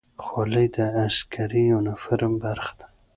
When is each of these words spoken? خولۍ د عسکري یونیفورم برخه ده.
خولۍ 0.25 0.67
د 0.75 0.77
عسکري 1.03 1.63
یونیفورم 1.71 2.33
برخه 2.43 2.73
ده. 2.79 2.85